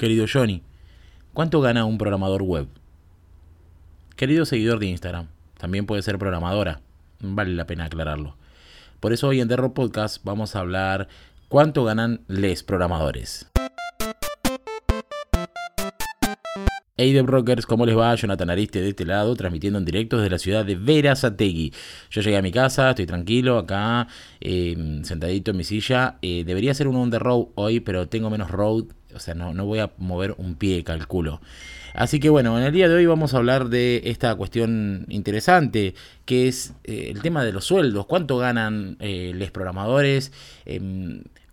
[0.00, 0.62] Querido Johnny,
[1.34, 2.68] ¿cuánto gana un programador web?
[4.16, 5.26] Querido seguidor de Instagram,
[5.58, 6.80] también puede ser programadora.
[7.20, 8.34] Vale la pena aclararlo.
[8.98, 11.08] Por eso hoy en Derro Podcast vamos a hablar
[11.50, 13.50] cuánto ganan les programadores.
[17.02, 18.14] Hey de Brokers, ¿cómo les va?
[18.14, 21.72] Jonathan Ariste de este lado, transmitiendo en directo desde la ciudad de Verazategui.
[22.10, 24.06] Yo llegué a mi casa, estoy tranquilo acá,
[24.38, 26.18] em, sentadito en mi silla.
[26.20, 29.54] Eh, debería ser un on the road hoy, pero tengo menos road, o sea, no,
[29.54, 31.40] no voy a mover un pie, calculo.
[31.94, 35.94] Así que bueno, en el día de hoy vamos a hablar de esta cuestión interesante,
[36.26, 38.04] que es eh, el tema de los sueldos.
[38.04, 40.32] ¿Cuánto ganan eh, los programadores?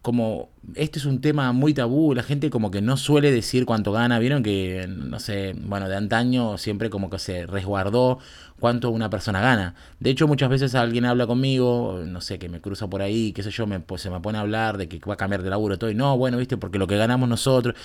[0.08, 3.92] Como este es un tema muy tabú, la gente como que no suele decir cuánto
[3.92, 8.20] gana, vieron que, no sé, bueno, de antaño siempre como que se resguardó
[8.58, 9.76] cuánto una persona gana.
[10.00, 13.44] De hecho, muchas veces alguien habla conmigo, no sé, que me cruza por ahí, qué
[13.44, 15.78] sé yo, pues se me pone a hablar de que va a cambiar de laburo
[15.78, 17.76] todo, y no, bueno, viste, porque lo que ganamos nosotros,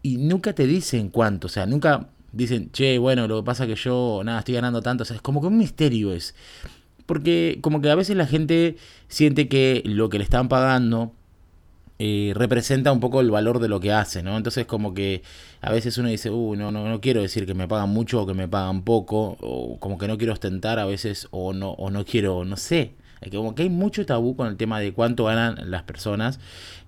[0.00, 3.74] y nunca te dicen cuánto, o sea, nunca dicen, che, bueno, lo que pasa que
[3.74, 6.34] yo, nada, estoy ganando tanto, o sea, es como que un misterio es.
[7.04, 8.76] Porque como que a veces la gente
[9.08, 11.14] siente que lo que le están pagando
[11.98, 14.36] eh, representa un poco el valor de lo que hace, ¿no?
[14.36, 15.22] Entonces como que
[15.60, 18.26] a veces uno dice, uh, no, no, no quiero decir que me pagan mucho o
[18.26, 21.90] que me pagan poco, o como que no quiero ostentar a veces, o no, o
[21.90, 22.92] no quiero, no sé.
[23.30, 26.40] Como que hay mucho tabú con el tema de cuánto ganan las personas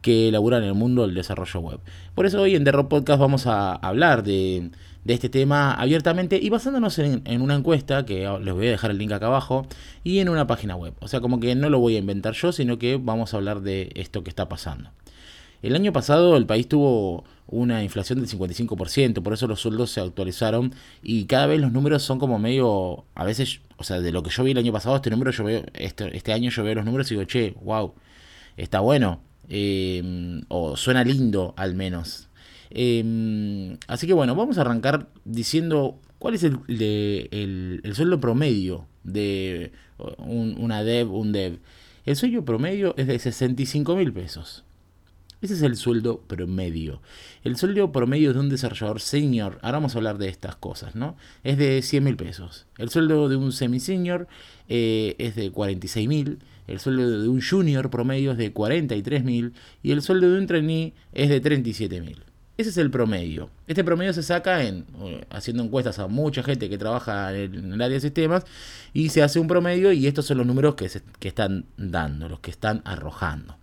[0.03, 1.81] que laburan en el mundo del desarrollo web.
[2.14, 4.70] Por eso hoy en The Podcast vamos a hablar de,
[5.06, 9.12] este tema abiertamente y basándonos en, una encuesta, que les voy a dejar el link
[9.12, 9.67] acá abajo,
[10.05, 10.95] y en una página web.
[11.00, 13.61] O sea, como que no lo voy a inventar yo, sino que vamos a hablar
[13.61, 14.91] de esto que está pasando.
[15.62, 20.00] El año pasado el país tuvo una inflación del 55%, por eso los sueldos se
[20.00, 20.72] actualizaron
[21.03, 24.31] y cada vez los números son como medio, a veces, o sea, de lo que
[24.31, 26.84] yo vi el año pasado, este número yo veo, este, este año yo veo los
[26.84, 27.92] números y digo, che, wow,
[28.56, 32.28] está bueno, eh, o suena lindo al menos.
[32.70, 38.86] Eh, así que bueno, vamos a arrancar diciendo cuál es el, el, el sueldo promedio
[39.03, 39.72] de
[40.19, 41.59] un, una dev, un dev.
[42.06, 44.65] El sueldo promedio es de 65 mil pesos.
[45.43, 47.01] Ese es el sueldo promedio.
[47.45, 51.17] El sueldo promedio de un desarrollador senior, ahora vamos a hablar de estas cosas, ¿no?
[51.45, 52.67] Es de 100 mil pesos.
[52.77, 54.28] El sueldo de un semi-senior
[54.69, 56.41] eh, es de 46 mil.
[56.67, 59.55] El sueldo de un junior promedio es de 43 mil.
[59.83, 62.22] Y el sueldo de un trainee es de 37 mil.
[62.59, 63.49] Ese es el promedio.
[63.67, 67.81] Este promedio se saca en eh, haciendo encuestas a mucha gente que trabaja en el,
[67.81, 68.45] área de sistemas
[68.93, 72.28] y se hace un promedio y estos son los números que, se, que están dando,
[72.28, 73.59] los que están arrojando.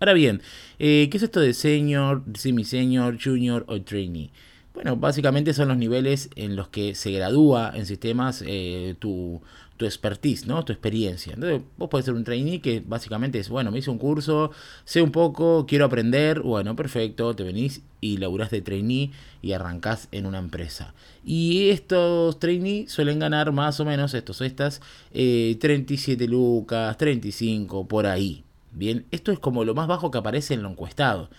[0.00, 0.42] Ahora bien,
[0.78, 4.30] eh, ¿qué es esto de senior, semi-senior, junior o trainee?
[4.72, 9.42] Bueno, básicamente son los niveles en los que se gradúa en sistemas eh, tu,
[9.76, 10.64] tu expertise, ¿no?
[10.64, 11.32] Tu experiencia.
[11.34, 14.52] Entonces, vos podés ser un trainee que básicamente es, bueno, me hice un curso,
[14.84, 19.10] sé un poco, quiero aprender, bueno, perfecto, te venís y laburás de trainee
[19.42, 20.94] y arrancás en una empresa.
[21.24, 24.80] Y estos trainees suelen ganar más o menos, estos estas,
[25.12, 28.44] eh, 37 lucas, 35, por ahí,
[28.78, 31.30] Bien, esto es como lo más bajo que aparece en lo encuestado.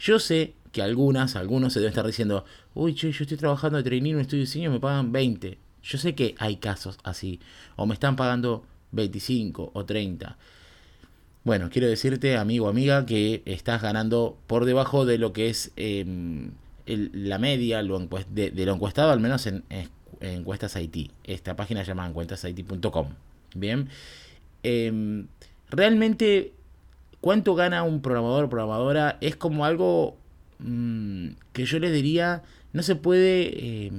[0.00, 2.44] Yo sé que algunas, algunos se deben estar diciendo,
[2.74, 5.58] uy, che, yo estoy trabajando de trainee en un estudio de me pagan 20.
[5.80, 7.38] Yo sé que hay casos así,
[7.76, 10.36] o me están pagando 25 o 30.
[11.44, 15.70] Bueno, quiero decirte, amigo o amiga, que estás ganando por debajo de lo que es
[15.76, 16.50] el,
[16.84, 19.88] la media lo de, lo encuestado, al menos en, en,
[20.20, 21.12] encuestas IT.
[21.22, 23.06] Esta página se llama encuestasIT.com.
[23.54, 23.88] Bien,
[24.64, 25.24] eh,
[25.70, 26.57] realmente
[27.20, 30.16] cuánto gana un programador o programadora es como algo
[30.58, 32.42] mmm, que yo les diría,
[32.72, 33.92] no se puede eh,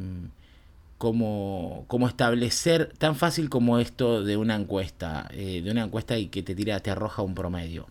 [0.97, 6.27] como, como establecer tan fácil como esto de una encuesta, eh, de una encuesta y
[6.27, 7.87] que te tira, te arroja un promedio.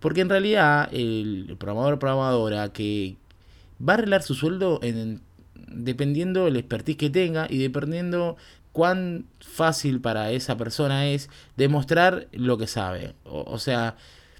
[0.00, 3.16] Porque en realidad el programador o programadora que
[3.86, 5.22] va a arreglar su sueldo en,
[5.54, 8.36] dependiendo del expertise que tenga y dependiendo
[8.72, 13.14] cuán fácil para esa persona es demostrar lo que sabe.
[13.24, 13.96] O sea,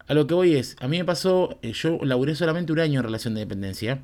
[0.08, 3.00] a lo que voy es, a mí me pasó, eh, yo laburé solamente un año
[3.00, 4.00] en relación de dependencia,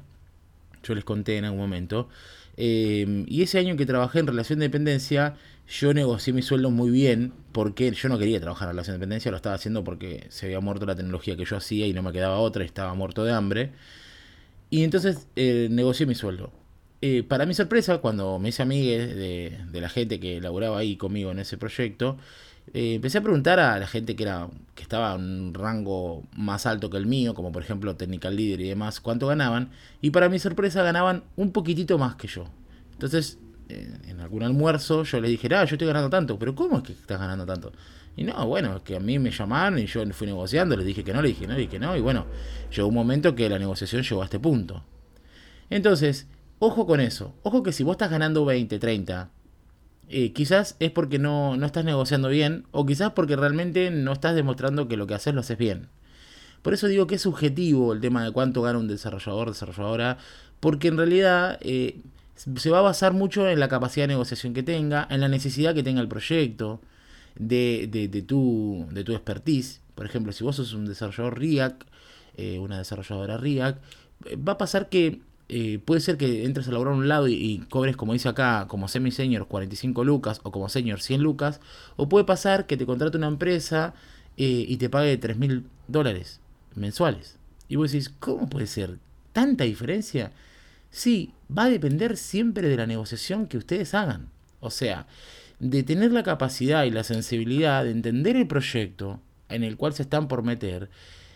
[0.82, 2.08] yo les conté en algún momento,
[2.56, 5.36] eh, y ese año que trabajé en relación de dependencia,
[5.66, 9.30] yo negocié mi sueldo muy bien, porque yo no quería trabajar en relación de dependencia,
[9.30, 12.12] lo estaba haciendo porque se había muerto la tecnología que yo hacía y no me
[12.12, 13.72] quedaba otra, estaba muerto de hambre.
[14.70, 16.52] Y entonces eh, negocié mi sueldo.
[17.00, 20.96] Eh, para mi sorpresa, cuando me hice amiga de, de la gente que laburaba ahí
[20.96, 22.18] conmigo en ese proyecto,
[22.72, 26.66] eh, empecé a preguntar a la gente que era que estaba en un rango más
[26.66, 29.70] alto que el mío, como por ejemplo Technical Leader y demás, cuánto ganaban.
[30.00, 32.46] Y para mi sorpresa ganaban un poquitito más que yo.
[32.92, 33.38] Entonces,
[33.68, 36.84] eh, en algún almuerzo yo les dije, ah, yo estoy ganando tanto, pero ¿cómo es
[36.84, 37.72] que estás ganando tanto?
[38.16, 41.02] Y no, bueno, es que a mí me llamaron y yo fui negociando, les dije
[41.02, 42.26] que no, les dije no, les dije no, y bueno,
[42.74, 44.84] llegó un momento que la negociación llegó a este punto.
[45.70, 46.26] Entonces,
[46.58, 47.34] ojo con eso.
[47.42, 49.30] Ojo que si vos estás ganando 20, 30,
[50.08, 54.34] eh, quizás es porque no, no estás negociando bien o quizás porque realmente no estás
[54.34, 55.88] demostrando que lo que haces lo haces bien.
[56.62, 60.18] Por eso digo que es subjetivo el tema de cuánto gana un desarrollador, desarrolladora,
[60.60, 62.00] porque en realidad eh,
[62.34, 65.74] se va a basar mucho en la capacidad de negociación que tenga, en la necesidad
[65.74, 66.80] que tenga el proyecto,
[67.36, 69.80] de, de, tu, de tu expertise.
[69.94, 71.82] Por ejemplo, si vos sos un desarrollador React,
[72.36, 73.82] eh, una desarrolladora React,
[74.26, 75.20] eh, va a pasar que
[75.84, 79.46] puede ser que entres a laburar un lado y, cobres, como dice acá, como semi-senior
[79.46, 81.60] 45 lucas o como senior 100 lucas,
[81.96, 83.94] o puede pasar que te contrate una empresa
[84.36, 86.40] y te pague 3 mil dólares
[86.74, 87.36] mensuales.
[87.68, 88.98] Y vos decís, ¿cómo puede ser
[89.32, 90.32] tanta diferencia?
[90.90, 94.28] Sí, va a depender siempre de la negociación que ustedes hagan.
[94.60, 95.06] O sea,
[95.58, 100.02] de tener la capacidad y la sensibilidad de entender el proyecto en el cual se
[100.02, 100.90] están por meter,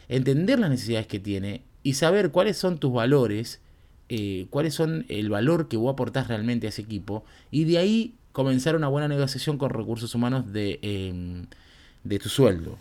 [0.09, 3.61] entender las necesidades que tiene y saber cuáles son tus valores,
[4.09, 8.15] eh, cuáles son el valor que vos aportás realmente a ese equipo y de ahí
[8.33, 11.47] comenzar una buena negociación con recursos humanos de, em,
[12.05, 12.79] de tu sueldo.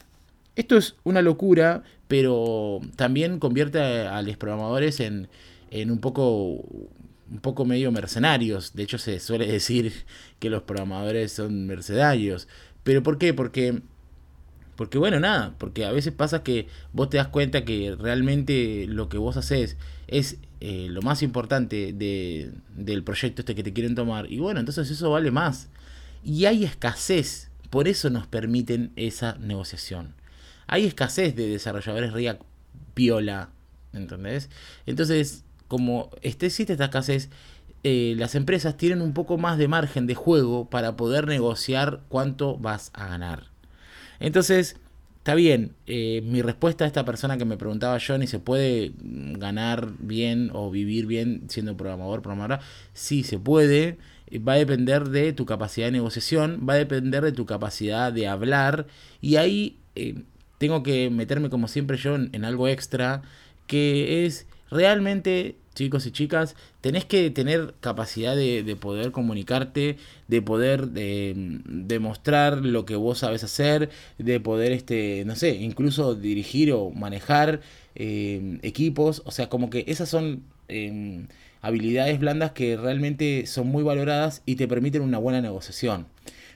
[0.56, 5.30] Esto es una locura, pero también convierte a, los programadores en,
[5.72, 6.64] un poco
[7.30, 8.74] un poco medio mercenarios.
[8.74, 9.94] De hecho, se suele decir
[10.40, 12.48] que los programadores son mercenarios.
[12.84, 13.34] ¿Pero por qué?
[13.34, 13.82] Porque,
[14.78, 19.10] porque bueno, nada, porque a veces pasa que vos te das cuenta que realmente lo
[19.10, 19.76] que vos haces
[20.08, 24.32] es eh, lo más importante de, del proyecto este que te quieren tomar.
[24.32, 25.68] Y bueno, entonces eso vale más.
[26.24, 30.16] Y hay escasez, por eso nos permiten esa negociación
[30.68, 32.42] hay escasez de desarrolladores React
[32.94, 33.50] piola,
[33.94, 34.50] ¿entendés?
[34.86, 37.30] Entonces, como este, existe esta escasez,
[37.84, 42.58] eh, las empresas tienen un poco más de margen de juego para poder negociar cuánto
[42.58, 43.46] vas a ganar.
[44.20, 44.78] Entonces,
[45.18, 49.92] está bien, eh, mi respuesta a esta persona que me preguntaba Johnny, ¿se puede ganar
[50.00, 52.62] bien o vivir bien siendo programador, programadora?
[52.94, 53.98] Sí, se puede.
[54.48, 58.28] Va a depender de tu capacidad de negociación, va a depender de tu capacidad de
[58.28, 58.88] hablar
[59.22, 60.24] y ahí eh,
[60.58, 63.22] tengo que meterme como siempre yo en, algo extra,
[63.68, 69.98] que es realmente, chicos y chicas, tenés que tener capacidad de, poder comunicarte,
[70.28, 76.74] de poder demostrar lo que vos sabes hacer, de poder, este, no sé, incluso dirigir
[76.74, 77.62] o manejar
[77.96, 80.44] eh, equipos, o sea, como que esas son...
[80.68, 81.28] Em,
[81.60, 86.06] habilidades blandas que realmente son muy valoradas y te permiten una buena negociación.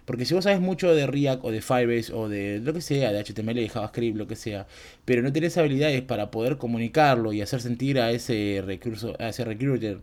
[0.06, 3.12] Porque si vos sabes mucho de React o de Firebase o de lo que sea,
[3.12, 4.68] de HTML, de JavaScript, lo que sea,
[5.06, 9.46] pero no tenés habilidades para poder comunicarlo y hacer sentir a ese recurso, a ese
[9.46, 10.00] recruiter,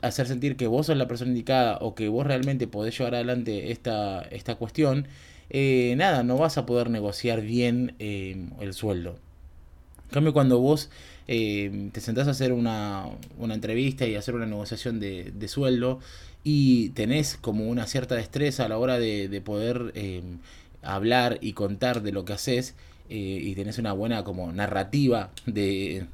[0.00, 3.70] hacer sentir que vos sos la persona indicada o que vos realmente podés llevar adelante
[3.72, 5.06] esta, esta cuestión,
[5.50, 9.16] eh, nada, no vas a poder negociar bien eh, el sueldo.
[10.04, 10.90] En cambio, cuando vos
[11.28, 13.06] eh, te sentás a hacer una,
[13.38, 16.00] una, entrevista y hacer una negociación de, de sueldo,
[16.44, 20.38] y tenés como una cierta destreza a la hora de, poder em,
[20.82, 22.74] hablar y contar de lo que haces
[23.08, 26.06] eh, y tenés una buena como narrativa de,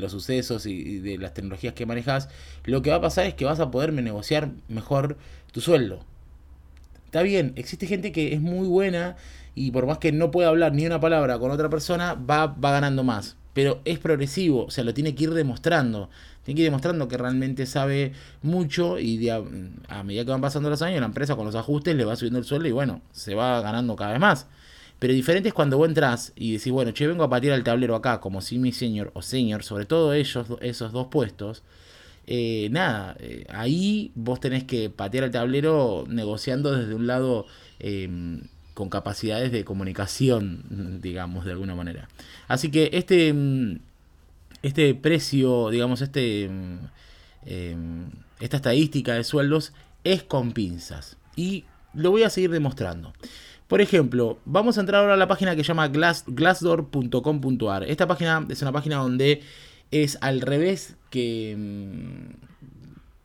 [0.00, 2.28] los sucesos y, de las tecnologías que manejas,
[2.64, 5.16] lo que va a pasar es que vas a poder negociar mejor
[5.52, 6.04] tu sueldo.
[7.06, 9.16] Está bien, existe gente que es muy buena
[9.54, 12.72] y por más que no pueda hablar ni una palabra con otra persona, va, va
[12.72, 13.36] ganando más.
[13.52, 16.08] Pero es progresivo, o sea, lo tiene que ir demostrando.
[16.44, 18.12] Tiene que ir demostrando que realmente sabe
[18.42, 19.42] mucho y a,
[20.02, 22.44] medida que van pasando los años, la empresa con los ajustes le va subiendo el
[22.44, 24.46] sueldo y bueno, se va ganando cada vez más.
[24.98, 27.96] Pero diferente es cuando vos entras y decís, bueno, che, vengo a patear el tablero
[27.96, 31.62] acá, como si mi señor o señor, sobre todo ellos, esos dos puestos.
[32.26, 37.46] Eh, nada, eh, ahí vos tenés que patear el tablero negociando desde un lado
[37.80, 38.42] em,
[38.82, 42.08] con capacidades de comunicación, digamos, de alguna manera.
[42.48, 43.78] Así que este em,
[44.60, 46.78] este precio, digamos, este, mm,
[47.46, 48.10] em,
[48.40, 49.72] esta estadística de sueldos
[50.02, 51.16] es con pinzas.
[51.36, 53.12] Y lo voy a seguir demostrando.
[53.68, 57.84] Por ejemplo, vamos a entrar ahora a la página que se llama glassdoor.com.ar.
[57.84, 59.42] Esta página es una página donde
[59.92, 61.56] es al revés que...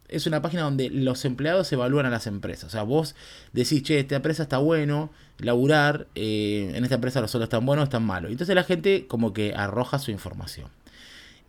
[0.10, 2.66] Es una página donde los empleados evalúan a las empresas.
[2.66, 3.16] O sea, vos
[3.54, 5.10] decís, che, esta empresa está bueno,
[5.40, 8.32] laburar, eh, en esta empresa los sueldos están buenos, están malos.
[8.32, 10.70] Entonces la gente como que arroja su información.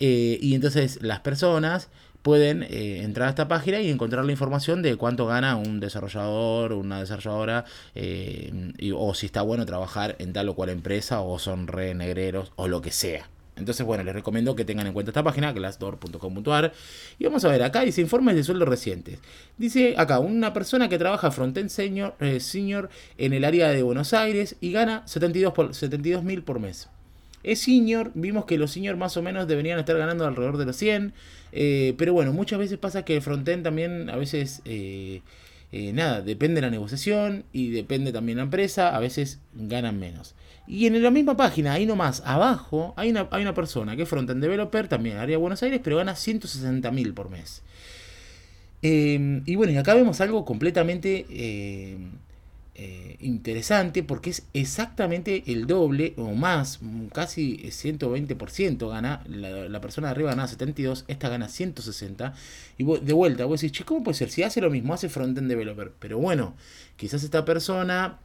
[0.01, 1.89] Eh, y entonces las personas
[2.23, 6.73] pueden eh, entrar a esta página y encontrar la información de cuánto gana un desarrollador
[6.73, 7.65] o una desarrolladora
[8.95, 12.69] o si está bueno trabajar en tal o cual empresa o son re negreros o
[12.69, 13.29] lo que sea.
[13.59, 16.73] Entonces, bueno, les recomiendo que tengan en cuenta esta página, glassdoor.com.ar.
[17.19, 19.19] Y vamos a ver, acá dice informes de sueldo recientes.
[19.57, 24.57] Dice acá, una persona que trabaja frontend senior, senior en el área de Buenos Aires
[24.61, 26.89] y gana 72 mil por mes.
[27.43, 30.77] es senior, vimos que los senior más o menos deberían estar ganando alrededor de los
[30.77, 31.13] 100,
[31.53, 34.63] eh, pero bueno, muchas veces pasa que el frontend también a veces...
[34.65, 35.23] Eh,
[35.71, 40.35] eh, nada, depende de la negociación y depende también la empresa, a veces ganan menos.
[40.69, 44.09] Y en la misma página, ahí nomás, abajo, hay una, hay una persona que es
[44.09, 47.63] frontend developer, también área de Buenos Aires, pero gana 160 mil por mes.
[48.83, 51.27] y bueno, y acá vemos algo completamente
[52.81, 56.79] eh, interesante porque es exactamente el doble o más,
[57.13, 62.35] casi 120% gana, la, persona de arriba gana 72, esta gana 160
[62.77, 64.31] y de vuelta, vos decís, che, ¿cómo puede ser?
[64.31, 66.55] Si hace lo mismo, hace frontend developer, pero bueno,
[66.97, 68.21] quizás esta persona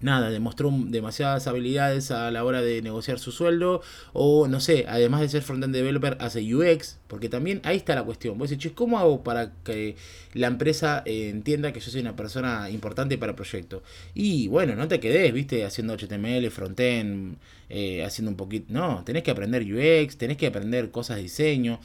[0.00, 3.82] nada, demostró demasiadas habilidades a la hora de negociar su sueldo,
[4.12, 8.04] o no sé, además de ser frontend developer, hace UX, porque también ahí está la
[8.04, 8.38] cuestión.
[8.38, 9.96] Vos decís, ¿cómo hago para que
[10.34, 13.82] la empresa eh, entienda que yo soy una persona importante para el proyecto?
[14.14, 17.36] Y bueno, no te quedes, viste, haciendo HTML, frontend,
[17.68, 18.66] eh, haciendo un poquito.
[18.68, 21.80] No, tenés que aprender UX, tenés que aprender cosas de diseño.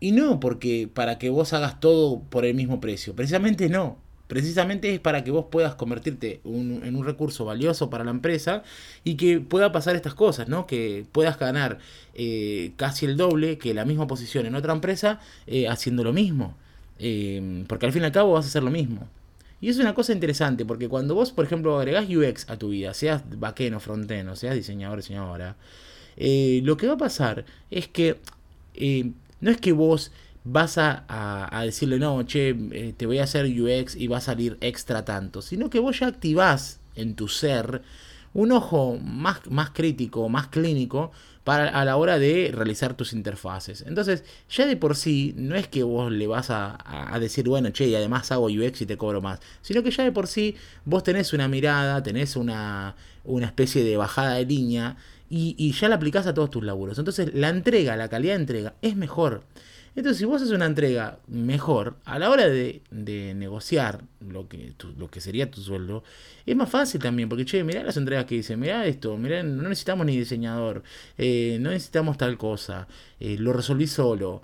[0.00, 4.94] Y no porque para que vos hagas todo por el mismo precio, precisamente no precisamente
[4.94, 8.62] es para que vos puedas convertirte en un recurso valioso para la empresa
[9.02, 10.66] y que pueda pasar estas cosas, ¿no?
[10.66, 11.78] Que puedas ganar
[12.14, 16.56] eh, casi el doble que la misma posición en otra empresa eh, haciendo lo mismo.
[16.98, 19.08] Eh, porque al fin y al cabo vas a hacer lo mismo.
[19.60, 22.92] Y es una cosa interesante, porque cuando vos, por ejemplo, agregás UX a tu vida,
[22.92, 25.56] seas backend o frontend, o seas diseñador diseñadora,
[26.16, 28.18] lo que va a pasar es que
[29.40, 30.12] no es que vos
[30.44, 34.58] vas a, decirle, no, che, eh, te voy a hacer UX y va a salir
[34.60, 37.82] extra tanto, sino que vos ya activás en tu ser
[38.34, 41.12] un ojo más, más crítico, más clínico,
[41.44, 43.84] para, a la hora de realizar tus interfaces.
[43.86, 46.78] Entonces, ya de por sí, no es que vos le vas a,
[47.20, 50.12] decir, bueno, che, y además hago UX y te cobro más, sino que ya de
[50.12, 54.96] por sí vos tenés una mirada, tenés una, una especie de bajada de línea
[55.30, 56.98] y, y ya la aplicás a todos tus laburos.
[56.98, 59.44] Entonces, la entrega, la calidad de entrega es mejor.
[59.96, 65.08] Entonces, si vos haces una entrega mejor, a la hora de, negociar lo que, lo
[65.08, 66.02] que sería tu sueldo,
[66.46, 69.68] es más fácil también, porque, che, mirá las entregas que dicen, mirá esto, mirá, no
[69.68, 70.82] necesitamos ni diseñador,
[71.16, 72.88] eh, no necesitamos tal cosa,
[73.20, 74.42] eh, lo resolví solo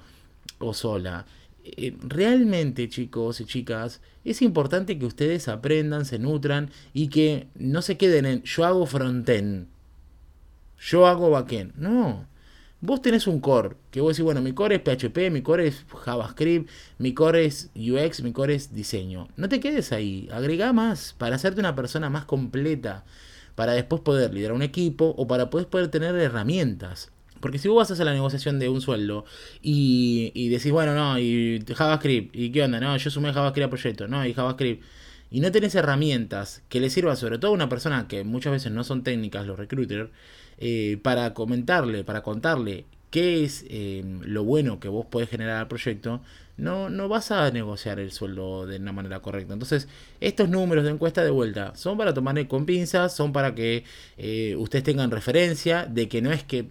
[0.58, 1.26] o sola.
[1.64, 7.82] Eh, realmente, chicos y chicas, es importante que ustedes aprendan, se nutran y que no
[7.82, 9.66] se queden en yo hago frontend,
[10.78, 11.74] yo hago backend.
[11.76, 12.26] No,
[12.82, 15.84] Vos tenés un core, que vos decís, bueno, mi core es PHP, mi core es
[15.86, 19.28] JavaScript, mi core es UX, mi core es diseño.
[19.36, 23.04] No te quedes ahí, agrega más para hacerte una persona más completa,
[23.54, 27.12] para después poder liderar un equipo o para poder tener herramientas.
[27.40, 29.26] Porque si vos vas a hacer la negociación de un sueldo
[29.60, 32.80] y, y decís, bueno, no, y JavaScript, ¿y qué onda?
[32.80, 34.82] No, yo sumé JavaScript a proyecto, no, y JavaScript.
[35.30, 38.72] Y no tenés herramientas que le sirvan sobre todo a una persona que muchas veces
[38.72, 40.10] no son técnicas, los recruiters,
[40.58, 45.68] eh, para comentarle, para contarle qué es eh, lo bueno que vos podés generar al
[45.68, 46.20] proyecto,
[46.56, 49.54] no, no vas a negociar el sueldo de una manera correcta.
[49.54, 49.88] Entonces,
[50.20, 53.84] estos números de encuesta de vuelta son para tomar con pinzas, son para que
[54.18, 56.70] eh, ustedes tengan referencia de que no es que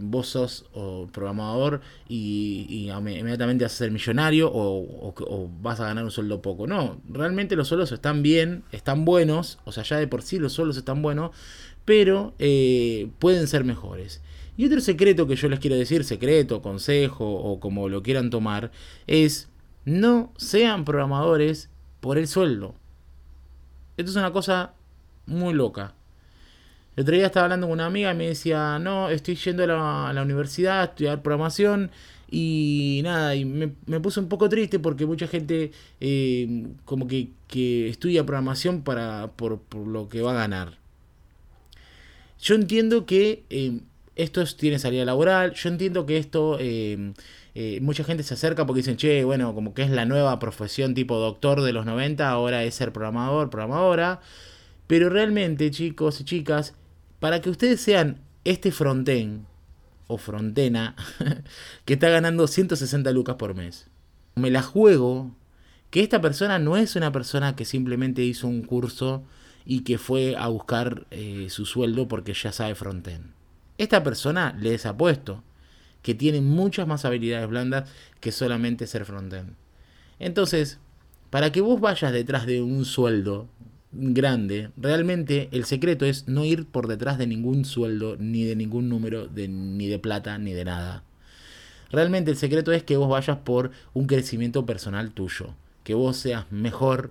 [0.00, 0.64] vos sos
[1.12, 6.66] programador y, inmediatamente vas a ser millonario o, o, vas a ganar un sueldo poco.
[6.66, 10.52] No, realmente los sueldos están bien, están buenos, o sea, ya de por sí los
[10.52, 11.30] sueldos están buenos,
[11.84, 14.22] pero eh, pueden ser mejores.
[14.56, 18.70] Y otro secreto que yo les quiero decir, secreto, consejo o como lo quieran tomar,
[19.06, 19.48] es
[19.84, 22.74] no sean programadores por el sueldo.
[23.96, 24.74] Esto es una cosa
[25.26, 25.94] muy loca.
[26.96, 30.12] El otro día estaba hablando con una amiga y me decía, no, estoy yendo a
[30.12, 31.90] la, universidad a estudiar programación
[32.30, 33.68] y nada, y me,
[34.00, 37.30] puse un poco triste porque mucha gente eh, como que,
[37.88, 40.78] estudia programación para, por, por lo que va a ganar.
[42.40, 43.80] Yo entiendo que eh,
[44.16, 46.56] esto tiene salida laboral, yo entiendo que esto...
[46.60, 47.12] Eh,
[47.54, 50.94] eh, mucha gente se acerca porque dicen, che, bueno, como que es la nueva profesión
[50.94, 54.20] tipo doctor de los 90, ahora es ser programador, programadora.
[54.90, 56.74] Pero realmente, chicos y chicas,
[57.20, 59.44] para que ustedes sean este frontend
[60.08, 60.96] o frontena
[61.84, 63.86] que está ganando 160 lucas por mes,
[64.34, 65.30] me la juego
[65.90, 69.22] que esta persona no es una persona que simplemente hizo un curso
[69.64, 73.32] y que fue a buscar eh, su sueldo porque ya sabe frontend.
[73.78, 75.44] Esta persona les apuesto
[76.02, 79.54] que tiene muchas más habilidades blandas que solamente ser frontend.
[80.18, 80.80] Entonces,
[81.30, 83.48] para que vos vayas detrás de un sueldo
[83.92, 88.88] grande, realmente el secreto es no ir por detrás de ningún sueldo, ni de ningún
[88.88, 91.02] número, de, ni de plata, ni de nada.
[91.90, 96.50] Realmente el secreto es que vos vayas por un crecimiento personal tuyo, que vos seas
[96.52, 97.10] mejor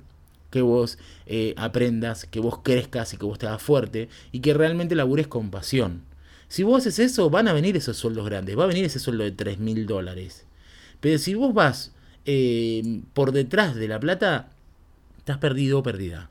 [0.50, 4.53] que vos eh, aprendas, que vos crezcas y que vos te hagas fuerte y que
[4.53, 6.01] realmente labures con pasión.
[6.48, 9.24] Si vos haces eso, van a venir esos sueldos grandes, va a venir ese sueldo
[9.24, 10.45] de 3 mil dólares.
[11.00, 11.93] Pero si vos vas
[12.25, 14.50] eh, por detrás de la plata,
[15.19, 16.29] estás perdido o perdida.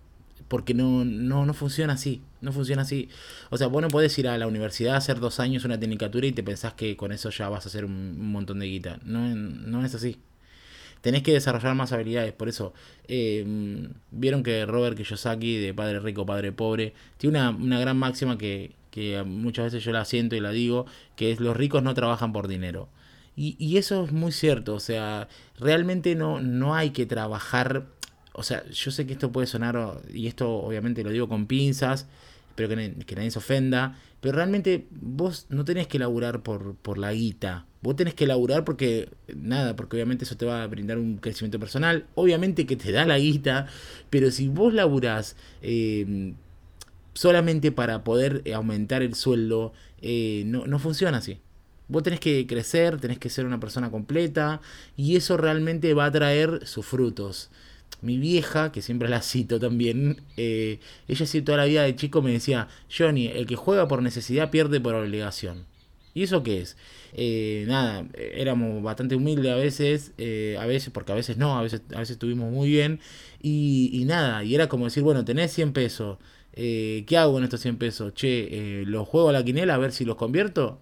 [0.49, 2.23] Porque no, no, no funciona así.
[2.41, 3.09] No funciona así.
[3.51, 6.27] O sea, vos no podés ir a la universidad a hacer dos años una tecnicatura
[6.27, 8.99] y te pensás que con eso ya vas a hacer un, montón de guita.
[9.05, 10.19] No, no es así.
[11.01, 12.33] Tenés que desarrollar más habilidades.
[12.33, 12.73] Por eso,
[13.07, 13.45] eh,
[14.11, 18.73] vieron que Robert Kiyosaki, de Padre Rico, Padre Pobre, tiene una, una gran máxima que,
[18.91, 20.87] que muchas veces yo la siento y la digo,
[21.17, 22.89] que es los ricos no trabajan por dinero.
[23.37, 25.29] Y, y, eso es muy cierto, o sea,
[25.61, 27.87] realmente no, no hay que trabajar,
[28.39, 32.07] o sea, yo sé que esto puede sonar, y esto obviamente lo digo con pinzas,
[32.51, 37.13] espero que, nadie se ofenda, pero realmente vos no tenés que laburar por, por la
[37.13, 41.19] guita, vos tenés que laburar porque, nada, porque obviamente eso te va a brindar un
[41.19, 43.67] crecimiento personal, obviamente que te da la guita,
[44.11, 45.37] pero si vos laburás...
[45.63, 46.35] Eh,
[47.19, 51.41] solamente para poder aumentar el sueldo, eh, no, no funciona así.
[51.89, 54.61] Vos tenés que crecer, tenés que ser una persona completa
[54.97, 57.51] y eso realmente va a traer sus frutos.
[58.01, 62.23] Mi vieja, que siempre la cito también, eh, ella sí toda la vida de chico
[62.23, 65.67] me decía, Johnny, el que juega por necesidad pierde por obligación.
[66.15, 66.77] ¿Y eso qué es?
[67.67, 70.13] nada, éramos bastante humildes a veces,
[70.59, 73.01] a veces, porque a veces no, a veces, a veces estuvimos muy bien,
[73.41, 76.19] y, y, nada, y era como decir, bueno, tenés 100 pesos,
[76.61, 78.15] eh, ¿qué hago con estos 100 pesos?
[78.15, 80.81] Che, eh, ¿los juego a la quinela a ver si los convierto?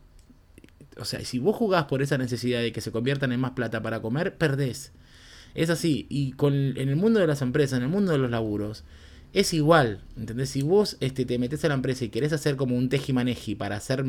[0.98, 3.82] O sea, si vos jugás por esa necesidad de que se conviertan en más plata
[3.82, 4.92] para comer, perdés.
[5.56, 6.06] Es así.
[6.08, 8.84] Y con, en el mundo de las empresas, en el mundo de los laburos,
[9.32, 10.02] es igual.
[10.16, 10.50] ¿Entendés?
[10.50, 13.76] Si vos este, te metes a la empresa y querés hacer como un tejimaneji para,
[13.76, 14.04] hacer,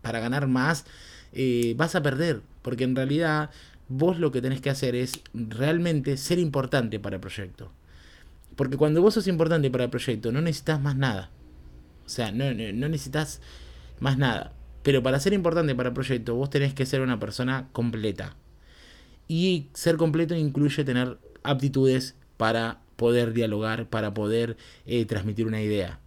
[0.00, 0.86] para ganar más,
[1.32, 2.40] eh, vas a perder.
[2.62, 3.50] Porque en realidad
[3.88, 7.72] vos lo que tenés que hacer es realmente ser importante para el proyecto.
[8.54, 11.30] Porque cuando vos sos importante para el proyecto, no necesitas más nada.
[12.06, 13.40] O sea, no, necesitas
[13.98, 14.52] más nada.
[14.84, 18.36] Pero para ser importante para el proyecto, vos tenés que ser una persona completa.
[19.28, 24.56] Y ser completo incluye tener aptitudes para poder dialogar, para poder
[24.86, 26.00] eh, transmitir una idea.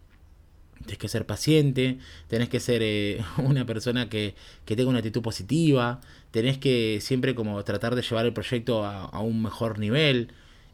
[0.85, 6.01] Tenés que ser paciente, tenés que ser eh, una persona que, tenga una actitud positiva,
[6.31, 10.31] tenés que siempre como tratar de llevar el proyecto a un mejor nivel.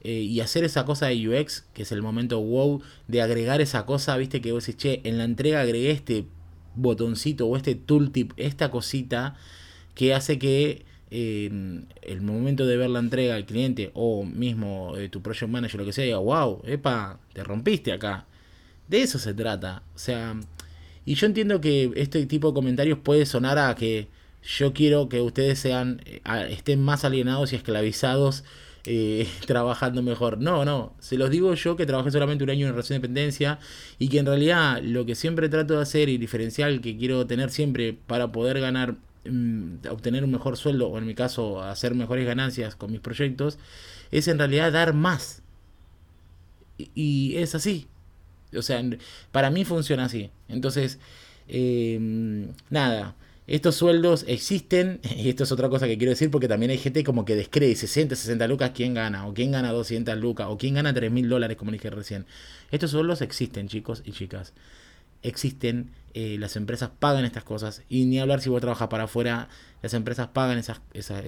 [0.08, 3.88] Eh, y hacer esa cosa de UX, que es el momento wow, de agregar esa
[3.88, 6.28] cosa, viste, que vos decís, che, en la entrega agregué este
[6.76, 9.36] botoncito o este tooltip, esta cosita
[9.96, 11.50] que hace que eh,
[12.02, 15.86] el momento de ver la entrega al cliente o mismo eh, tu project manager, lo
[15.86, 18.26] que sea, diga, wow, epa, te rompiste acá.
[18.88, 19.84] De eso se trata.
[19.96, 20.36] O sea,
[21.06, 24.08] y yo entiendo que este tipo de comentarios puede sonar a que
[24.44, 26.02] yo quiero que ustedes sean,
[26.50, 28.44] estén más alienados y esclavizados
[28.88, 30.40] eh, trabajando mejor.
[30.40, 33.60] No, no, se los digo yo que trabajé solamente un año en relación de dependencia
[33.98, 37.50] y que en realidad lo que siempre trato de hacer y diferencial que quiero tener
[37.50, 38.96] siempre para poder ganar,
[39.30, 43.58] mm, obtener un mejor sueldo o en mi caso hacer mejores ganancias con mis proyectos,
[44.12, 45.42] es en realidad dar más.
[46.78, 47.88] Y, es así.
[48.56, 48.84] O sea,
[49.32, 50.32] para mí funciona así.
[50.48, 51.00] Entonces,
[51.48, 52.00] eh,
[52.70, 53.16] nada
[53.48, 57.04] estos sueldos existen, y esto es otra cosa que quiero decir porque también hay gente
[57.04, 59.28] como que descree 60, 60 lucas, ¿quién gana?
[59.28, 62.26] O quién gana 200 lucas, o quién gana 3 mil dólares, como dije recién.
[62.72, 64.54] Estos sueldos existen, chicos y chicas.
[65.24, 69.50] Existen, eh, las empresas pagan estas cosas, y ni hablar si vos trabajas para afuera,
[69.82, 71.24] las empresas pagan esas, esas,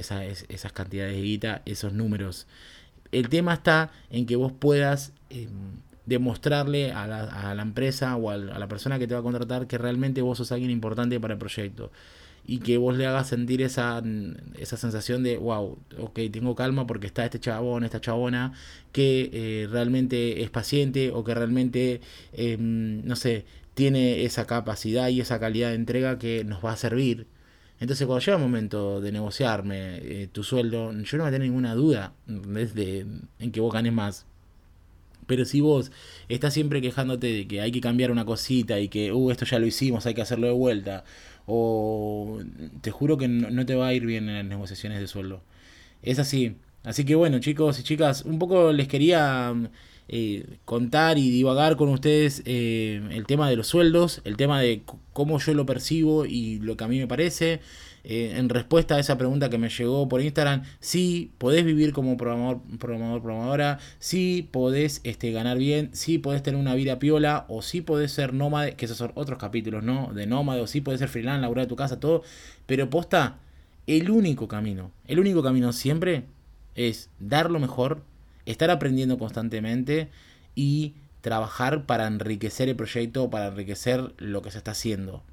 [0.50, 2.48] esas, cantidades de guita, esos números.
[3.12, 5.14] El tema está en que vos puedas...
[5.30, 5.50] Em,
[6.08, 9.68] demostrarle a la, a la empresa o a la persona que te va a contratar
[9.68, 11.92] que realmente vos sos alguien importante para el proyecto
[12.48, 14.02] y que vos le hagas sentir esa,
[14.58, 18.54] esa sensación de, wow, ok, tengo calma porque está este chabón, esta chabona
[18.94, 22.00] que eh, realmente es paciente o que realmente,
[22.32, 23.46] em, no sé,
[23.78, 27.28] tiene esa capacidad y esa calidad de entrega que nos va a servir.
[27.80, 31.48] Entonces cuando llega el momento de negociarme eh, tu sueldo, yo no voy a tener
[31.48, 33.06] ninguna duda desde
[33.38, 34.26] en que vos ganes más.
[35.28, 35.92] Pero si vos
[36.28, 39.60] estás siempre quejándote de que hay que cambiar una cosita y que, uh, esto ya
[39.60, 41.04] lo hicimos, hay que hacerlo de vuelta,
[41.46, 42.40] o
[42.82, 45.44] te juro que no, te va a ir bien en las negociaciones de sueldo.
[46.02, 46.56] Es así.
[46.84, 49.54] Así que bueno, chicos y chicas, un poco les quería
[50.10, 54.84] eh, contar y divagar con ustedes eh, el tema de los sueldos, el tema de
[55.14, 57.60] cómo yo lo percibo y lo que a mí me parece.
[58.10, 62.16] Eh, en respuesta a esa pregunta que me llegó por Instagram, si podés vivir como
[62.16, 67.62] programador, programador, programadora, si podés este, ganar bien, si podés tener una vida piola, o
[67.62, 70.14] si podés ser nómade, que esos son otros capítulos, ¿no?
[70.14, 72.24] De nómade, o si podés ser freelance, laburar de tu casa, todo.
[72.66, 73.40] Pero posta,
[73.88, 76.24] el único camino, el único camino siempre
[76.76, 78.04] es dar lo mejor,
[78.48, 80.10] estar aprendiendo constantemente
[80.56, 85.24] y trabajar para enriquecer el proyecto, para enriquecer lo que se está haciendo.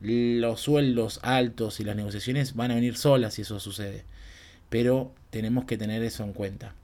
[0.00, 4.04] los sueldos altos y las negociaciones van a venir solas si eso sucede.
[4.70, 6.74] Pero tenemos que tener eso en cuenta.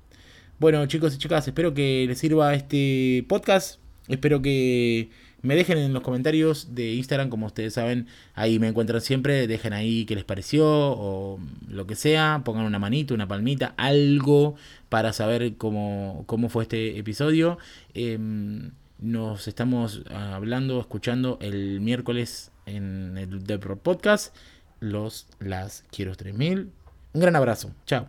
[0.58, 3.80] Bueno, chicos y chicas, espero que les sirva este podcast.
[4.08, 5.10] Espero que
[5.42, 9.46] me dejen en los comentarios de Instagram, como ustedes saben, ahí me encuentran siempre.
[9.46, 12.42] Dejen ahí qué les pareció o lo que sea.
[12.44, 14.56] Pongan una manito, una palmita, algo
[14.88, 17.58] para saber cómo, cómo fue este episodio.
[17.94, 24.34] Em, nos estamos hablando, escuchando el miércoles en el The Podcast.
[24.80, 26.70] Los las quiero 3000.
[27.12, 27.70] Un gran abrazo.
[27.86, 28.08] Chao.